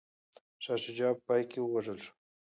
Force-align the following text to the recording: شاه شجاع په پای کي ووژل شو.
شاه 0.63 0.79
شجاع 0.83 1.11
په 1.17 1.21
پای 1.27 1.41
کي 1.51 1.59
ووژل 1.61 1.97
شو. 2.03 2.13